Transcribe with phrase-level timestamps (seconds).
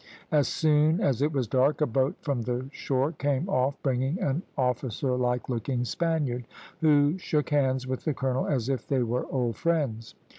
[0.31, 4.41] As soon as it was dark, a boat from the shore came off, bringing an
[4.57, 6.47] officer like looking Spaniard,
[6.79, 10.15] who shook hands with the colonel as if they were old friends.